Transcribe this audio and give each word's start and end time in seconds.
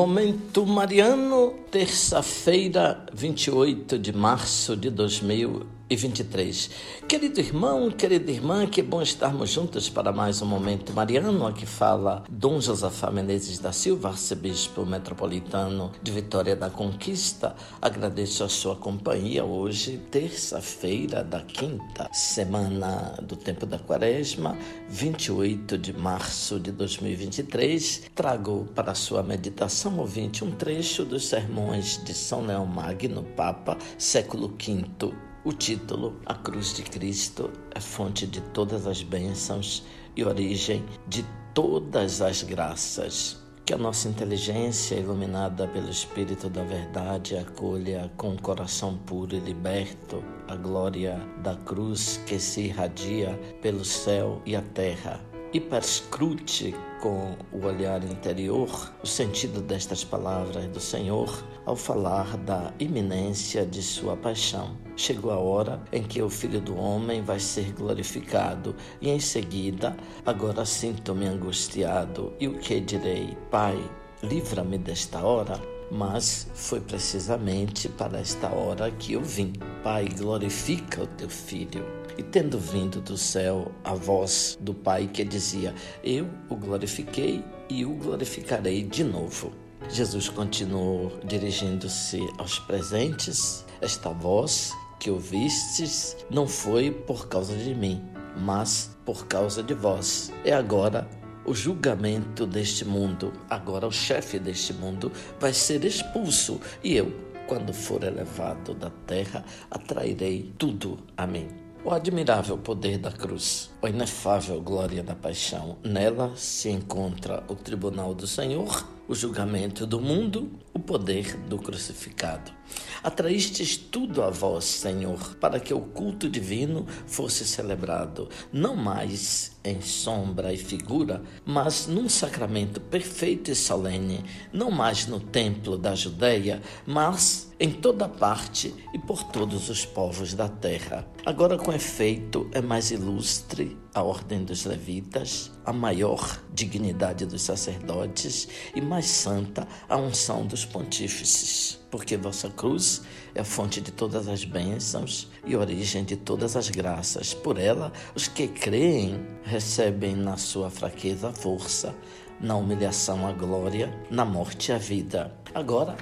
Momento 0.00 0.64
Mariano, 0.64 1.52
terça-feira, 1.70 3.04
28 3.12 3.98
de 3.98 4.14
março 4.14 4.74
de 4.74 4.88
2020 4.88 5.79
e 5.90 5.96
23. 5.96 6.70
Querido 7.08 7.40
irmão, 7.40 7.90
querida 7.90 8.30
irmã, 8.30 8.64
que 8.64 8.80
bom 8.80 9.02
estarmos 9.02 9.50
juntos 9.50 9.90
para 9.90 10.12
mais 10.12 10.40
um 10.40 10.46
momento 10.46 10.92
mariano. 10.92 11.44
Aqui 11.48 11.66
fala 11.66 12.22
Dom 12.30 12.60
Josafá 12.60 13.10
Menezes 13.10 13.58
da 13.58 13.72
Silva, 13.72 14.10
arcebispo 14.10 14.86
metropolitano 14.86 15.90
de 16.00 16.12
Vitória 16.12 16.54
da 16.54 16.70
Conquista. 16.70 17.56
Agradeço 17.82 18.44
a 18.44 18.48
sua 18.48 18.76
companhia 18.76 19.44
hoje, 19.44 20.00
terça-feira 20.12 21.24
da 21.24 21.40
quinta 21.40 22.08
semana 22.12 23.18
do 23.20 23.34
tempo 23.34 23.66
da 23.66 23.78
quaresma, 23.78 24.56
28 24.88 25.76
de 25.76 25.92
março 25.92 26.60
de 26.60 26.70
2023. 26.70 28.02
Trago 28.14 28.68
para 28.76 28.94
sua 28.94 29.24
meditação, 29.24 29.98
ouvinte, 29.98 30.44
um 30.44 30.52
trecho 30.52 31.04
dos 31.04 31.26
sermões 31.26 32.00
de 32.04 32.14
São 32.14 32.46
Leão 32.46 32.64
Magno, 32.64 33.24
Papa, 33.34 33.76
século 33.98 34.46
V 34.48 35.29
o 35.44 35.52
título, 35.52 36.20
A 36.26 36.34
Cruz 36.34 36.74
de 36.74 36.82
Cristo, 36.82 37.50
é 37.74 37.80
fonte 37.80 38.26
de 38.26 38.40
todas 38.40 38.86
as 38.86 39.02
bênçãos 39.02 39.82
e 40.14 40.24
origem 40.24 40.84
de 41.08 41.24
todas 41.54 42.20
as 42.20 42.42
graças. 42.42 43.40
Que 43.64 43.72
a 43.72 43.78
nossa 43.78 44.08
inteligência, 44.08 44.96
iluminada 44.96 45.66
pelo 45.68 45.88
Espírito 45.88 46.50
da 46.50 46.64
Verdade, 46.64 47.36
acolha 47.36 48.12
com 48.16 48.34
o 48.34 48.42
coração 48.42 48.98
puro 48.98 49.34
e 49.34 49.38
liberto 49.38 50.22
a 50.48 50.56
glória 50.56 51.18
da 51.42 51.54
cruz 51.54 52.20
que 52.26 52.38
se 52.38 52.62
irradia 52.62 53.38
pelo 53.62 53.84
céu 53.84 54.42
e 54.44 54.56
a 54.56 54.62
terra 54.62 55.29
e 55.52 55.60
perscrute 55.60 56.74
com 57.00 57.34
o 57.52 57.64
olhar 57.64 58.04
interior 58.04 58.92
o 59.02 59.06
sentido 59.06 59.60
destas 59.60 60.04
palavras 60.04 60.66
do 60.66 60.78
Senhor 60.80 61.44
ao 61.64 61.74
falar 61.74 62.36
da 62.36 62.72
iminência 62.78 63.64
de 63.64 63.82
sua 63.82 64.16
paixão. 64.16 64.76
Chegou 64.96 65.30
a 65.30 65.38
hora 65.38 65.82
em 65.92 66.02
que 66.02 66.20
o 66.22 66.28
Filho 66.28 66.60
do 66.60 66.76
Homem 66.76 67.22
vai 67.22 67.40
ser 67.40 67.72
glorificado, 67.72 68.76
e 69.00 69.08
em 69.08 69.18
seguida, 69.18 69.96
agora 70.26 70.64
sinto-me 70.64 71.26
angustiado, 71.26 72.34
e 72.38 72.46
o 72.46 72.58
que 72.58 72.80
direi? 72.80 73.36
Pai, 73.50 73.78
livra-me 74.22 74.76
desta 74.78 75.24
hora. 75.24 75.79
Mas 75.90 76.46
foi 76.54 76.80
precisamente 76.80 77.88
para 77.88 78.20
esta 78.20 78.48
hora 78.48 78.90
que 78.90 79.14
eu 79.14 79.22
vim. 79.22 79.52
Pai, 79.82 80.08
glorifica 80.08 81.02
o 81.02 81.06
teu 81.06 81.28
filho. 81.28 81.84
E 82.16 82.22
tendo 82.22 82.58
vindo 82.58 83.00
do 83.00 83.16
céu 83.16 83.72
a 83.82 83.94
voz 83.94 84.56
do 84.60 84.72
Pai 84.74 85.08
que 85.12 85.24
dizia: 85.24 85.74
Eu 86.04 86.28
o 86.48 86.56
glorifiquei 86.56 87.42
e 87.68 87.84
o 87.84 87.94
glorificarei 87.94 88.82
de 88.82 89.02
novo. 89.02 89.52
Jesus 89.88 90.28
continuou 90.28 91.18
dirigindo-se 91.24 92.20
aos 92.38 92.58
presentes. 92.60 93.64
Esta 93.80 94.10
voz 94.10 94.72
que 94.98 95.10
ouvistes 95.10 96.16
não 96.30 96.46
foi 96.46 96.90
por 96.90 97.26
causa 97.28 97.56
de 97.56 97.74
mim, 97.74 98.04
mas 98.36 98.94
por 99.04 99.26
causa 99.26 99.62
de 99.62 99.72
vós. 99.72 100.30
É 100.44 100.52
agora 100.52 101.08
o 101.50 101.54
julgamento 101.54 102.46
deste 102.46 102.84
mundo. 102.84 103.32
Agora 103.50 103.84
o 103.84 103.90
chefe 103.90 104.38
deste 104.38 104.72
mundo 104.72 105.10
vai 105.40 105.52
ser 105.52 105.84
expulso 105.84 106.60
e 106.82 106.96
eu, 106.96 107.12
quando 107.48 107.72
for 107.72 108.04
elevado 108.04 108.72
da 108.72 108.88
terra, 109.04 109.44
atrairei 109.68 110.54
tudo 110.56 111.00
a 111.16 111.26
mim. 111.26 111.48
O 111.84 111.90
admirável 111.90 112.56
poder 112.56 112.98
da 112.98 113.10
cruz, 113.10 113.69
a 113.82 113.88
inefável 113.88 114.60
glória 114.60 115.02
da 115.02 115.14
paixão, 115.14 115.78
nela 115.82 116.32
se 116.36 116.68
encontra 116.68 117.42
o 117.48 117.54
tribunal 117.54 118.14
do 118.14 118.26
Senhor, 118.26 118.86
o 119.08 119.14
julgamento 119.14 119.86
do 119.86 120.00
mundo, 120.00 120.50
o 120.72 120.78
poder 120.78 121.36
do 121.48 121.58
crucificado. 121.58 122.52
Atraístes 123.02 123.76
tudo 123.76 124.22
a 124.22 124.30
vós, 124.30 124.64
Senhor, 124.64 125.34
para 125.36 125.58
que 125.58 125.74
o 125.74 125.80
culto 125.80 126.28
divino 126.28 126.86
fosse 127.06 127.44
celebrado, 127.44 128.28
não 128.52 128.76
mais 128.76 129.58
em 129.64 129.80
sombra 129.80 130.52
e 130.52 130.56
figura, 130.56 131.22
mas 131.44 131.86
num 131.86 132.08
sacramento 132.08 132.80
perfeito 132.80 133.50
e 133.50 133.54
solene, 133.54 134.24
não 134.52 134.70
mais 134.70 135.06
no 135.06 135.18
templo 135.18 135.76
da 135.76 135.94
Judéia, 135.94 136.62
mas 136.86 137.50
em 137.58 137.72
toda 137.72 138.08
parte 138.08 138.72
e 138.94 138.98
por 138.98 139.24
todos 139.24 139.68
os 139.68 139.84
povos 139.84 140.32
da 140.34 140.48
terra. 140.48 141.06
Agora, 141.26 141.58
com 141.58 141.72
efeito, 141.72 142.48
é 142.52 142.60
mais 142.62 142.90
ilustre 142.90 143.69
a 143.94 144.02
ordem 144.02 144.44
dos 144.44 144.64
levitas, 144.64 145.50
a 145.64 145.72
maior 145.72 146.40
dignidade 146.52 147.26
dos 147.26 147.42
sacerdotes 147.42 148.48
e 148.74 148.80
mais 148.80 149.06
santa 149.06 149.66
a 149.88 149.96
unção 149.96 150.46
dos 150.46 150.64
pontífices, 150.64 151.78
porque 151.90 152.16
vossa 152.16 152.48
cruz 152.50 153.02
é 153.34 153.40
a 153.40 153.44
fonte 153.44 153.80
de 153.80 153.90
todas 153.90 154.28
as 154.28 154.44
bênçãos 154.44 155.28
e 155.44 155.56
origem 155.56 156.04
de 156.04 156.16
todas 156.16 156.56
as 156.56 156.70
graças. 156.70 157.34
Por 157.34 157.58
ela, 157.58 157.92
os 158.14 158.28
que 158.28 158.48
creem 158.48 159.26
recebem 159.42 160.14
na 160.14 160.36
sua 160.36 160.70
fraqueza 160.70 161.28
a 161.28 161.32
força, 161.32 161.94
na 162.40 162.56
humilhação 162.56 163.26
a 163.26 163.32
glória, 163.32 163.92
na 164.10 164.24
morte 164.24 164.72
a 164.72 164.78
vida. 164.78 165.34
Agora, 165.54 165.96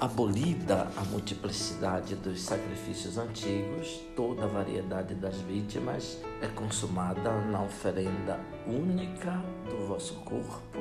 abolida 0.00 0.88
a 0.96 1.04
multiplicidade 1.04 2.16
dos 2.16 2.42
sacrifícios 2.42 3.16
antigos, 3.16 4.00
toda 4.14 4.44
a 4.44 4.46
variedade 4.46 5.14
das 5.14 5.36
vítimas 5.36 6.18
é 6.42 6.46
consumada 6.48 7.40
na 7.40 7.62
oferenda 7.62 8.38
única 8.66 9.42
do 9.68 9.86
vosso 9.86 10.14
corpo 10.16 10.78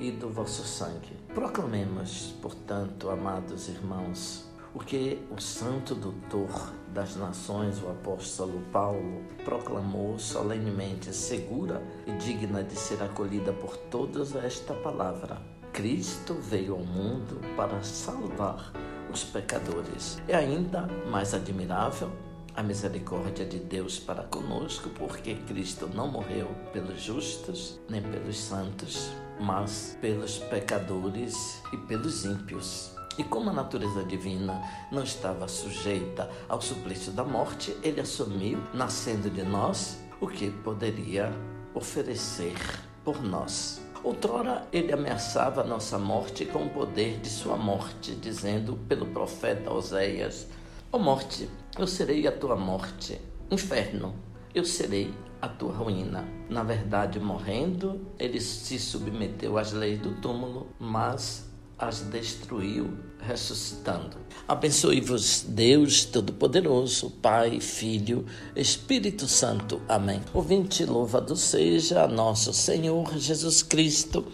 e 0.00 0.10
do 0.10 0.28
vosso 0.28 0.64
sangue. 0.64 1.16
Proclamemos, 1.32 2.34
portanto, 2.42 3.08
amados 3.08 3.68
irmãos, 3.68 4.44
o 4.74 4.80
que 4.80 5.24
o 5.30 5.40
santo 5.40 5.94
doutor 5.94 6.72
das 6.92 7.14
nações, 7.14 7.80
o 7.80 7.88
apóstolo 7.88 8.60
Paulo, 8.72 9.22
proclamou 9.44 10.18
solenemente, 10.18 11.14
segura 11.14 11.80
e 12.04 12.12
digna 12.12 12.64
de 12.64 12.74
ser 12.76 13.00
acolhida 13.02 13.52
por 13.52 13.76
todos 13.76 14.34
esta 14.34 14.74
palavra. 14.74 15.55
Cristo 15.76 16.32
veio 16.32 16.72
ao 16.72 16.80
mundo 16.80 17.38
para 17.54 17.82
salvar 17.82 18.72
os 19.12 19.24
pecadores. 19.24 20.16
É 20.26 20.34
ainda 20.34 20.88
mais 21.10 21.34
admirável 21.34 22.10
a 22.54 22.62
misericórdia 22.62 23.44
de 23.44 23.58
Deus 23.58 23.98
para 23.98 24.22
conosco, 24.22 24.88
porque 24.88 25.34
Cristo 25.34 25.86
não 25.92 26.08
morreu 26.08 26.48
pelos 26.72 27.02
justos 27.02 27.78
nem 27.90 28.00
pelos 28.00 28.38
santos, 28.38 29.10
mas 29.38 29.98
pelos 30.00 30.38
pecadores 30.38 31.62
e 31.70 31.76
pelos 31.76 32.24
ímpios. 32.24 32.92
E 33.18 33.24
como 33.24 33.50
a 33.50 33.52
natureza 33.52 34.02
divina 34.02 34.62
não 34.90 35.02
estava 35.02 35.46
sujeita 35.46 36.30
ao 36.48 36.62
suplício 36.62 37.12
da 37.12 37.22
morte, 37.22 37.76
ele 37.82 38.00
assumiu, 38.00 38.58
nascendo 38.72 39.28
de 39.28 39.42
nós, 39.42 40.00
o 40.22 40.26
que 40.26 40.50
poderia 40.50 41.30
oferecer 41.74 42.56
por 43.04 43.22
nós. 43.22 43.85
Outrora 44.02 44.66
ele 44.72 44.92
ameaçava 44.92 45.62
a 45.62 45.66
nossa 45.66 45.98
morte 45.98 46.44
com 46.44 46.64
o 46.64 46.70
poder 46.70 47.18
de 47.20 47.28
sua 47.28 47.56
morte, 47.56 48.14
dizendo 48.14 48.76
pelo 48.88 49.06
profeta 49.06 49.72
Oséias: 49.72 50.48
Ó 50.92 50.96
oh 50.96 51.00
morte, 51.00 51.48
eu 51.78 51.86
serei 51.86 52.26
a 52.26 52.32
tua 52.32 52.56
morte. 52.56 53.20
Inferno, 53.50 54.14
eu 54.54 54.64
serei 54.64 55.12
a 55.40 55.48
tua 55.48 55.72
ruína. 55.72 56.24
Na 56.48 56.62
verdade, 56.62 57.20
morrendo, 57.20 58.06
ele 58.18 58.40
se 58.40 58.78
submeteu 58.78 59.58
às 59.58 59.72
leis 59.72 59.98
do 59.98 60.14
túmulo, 60.20 60.68
mas 60.78 61.50
as 61.78 62.00
destruiu, 62.00 62.96
ressuscitando. 63.20 64.16
Abençoe-vos, 64.48 65.44
Deus 65.48 66.04
Todo-Poderoso, 66.04 67.10
Pai, 67.10 67.60
Filho, 67.60 68.24
Espírito 68.54 69.26
Santo. 69.26 69.80
Amém. 69.88 70.20
Ouvinte, 70.32 70.84
louvado 70.84 71.36
seja 71.36 72.06
nosso 72.06 72.52
Senhor 72.52 73.18
Jesus 73.18 73.62
Cristo, 73.62 74.26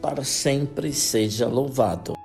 para 0.00 0.24
sempre 0.24 0.92
seja 0.92 1.46
louvado. 1.46 2.21